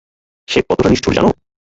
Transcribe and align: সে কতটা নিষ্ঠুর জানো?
সে 0.47 0.59
কতটা 0.69 0.89
নিষ্ঠুর 0.91 1.13
জানো? 1.17 1.29